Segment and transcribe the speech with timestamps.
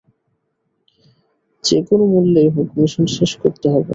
[1.63, 3.89] যেকোনো মূল্যেই হোক, মিশন শেষ করতে হবে।